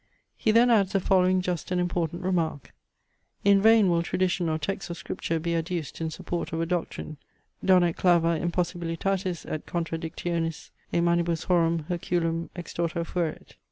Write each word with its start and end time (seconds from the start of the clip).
He 0.35 0.49
then 0.49 0.71
adds 0.71 0.93
the 0.93 0.99
following 0.99 1.41
just 1.41 1.69
and 1.69 1.79
important 1.79 2.23
remark. 2.23 2.73
"In 3.43 3.61
vain 3.61 3.87
will 3.87 4.01
tradition 4.01 4.49
or 4.49 4.57
texts 4.57 4.89
of 4.89 4.97
scripture 4.97 5.37
be 5.39 5.55
adduced 5.55 6.01
in 6.01 6.09
support 6.09 6.51
of 6.51 6.59
a 6.59 6.65
doctrine, 6.65 7.17
donec 7.63 7.97
clava 7.97 8.41
impossibilitatis 8.41 9.45
et 9.45 9.67
contradictionis 9.67 10.71
e 10.91 10.97
manibus 11.01 11.45
horum 11.45 11.85
Herculum 11.87 12.49
extorta 12.55 13.05
fuerit. 13.05 13.49